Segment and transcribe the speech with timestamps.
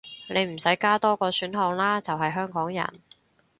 [0.29, 2.89] 你唔使加多個選項喇，就係香港人